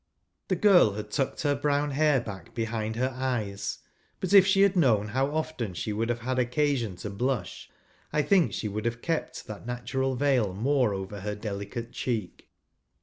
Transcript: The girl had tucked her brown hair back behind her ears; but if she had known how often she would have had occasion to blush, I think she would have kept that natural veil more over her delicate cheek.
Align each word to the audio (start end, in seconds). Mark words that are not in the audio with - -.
The 0.47 0.55
girl 0.55 0.93
had 0.93 1.11
tucked 1.11 1.43
her 1.43 1.53
brown 1.53 1.91
hair 1.91 2.19
back 2.19 2.55
behind 2.55 2.95
her 2.95 3.15
ears; 3.37 3.77
but 4.19 4.33
if 4.33 4.47
she 4.47 4.61
had 4.63 4.75
known 4.75 5.09
how 5.09 5.27
often 5.27 5.75
she 5.75 5.93
would 5.93 6.09
have 6.09 6.21
had 6.21 6.39
occasion 6.39 6.95
to 6.95 7.09
blush, 7.11 7.69
I 8.11 8.23
think 8.23 8.51
she 8.51 8.67
would 8.67 8.85
have 8.85 9.03
kept 9.03 9.45
that 9.45 9.67
natural 9.67 10.15
veil 10.15 10.55
more 10.55 10.95
over 10.95 11.19
her 11.21 11.35
delicate 11.35 11.91
cheek. 11.91 12.49